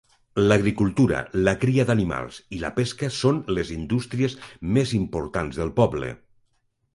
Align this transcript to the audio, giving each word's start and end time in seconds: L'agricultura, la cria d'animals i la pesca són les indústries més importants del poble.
L'agricultura, 0.43 1.19
la 1.47 1.51
cria 1.63 1.85
d'animals 1.89 2.39
i 2.59 2.61
la 2.63 2.71
pesca 2.79 3.11
són 3.19 3.43
les 3.59 3.75
indústries 3.77 4.37
més 4.79 4.95
importants 5.01 5.61
del 5.61 5.73
poble. 5.83 6.11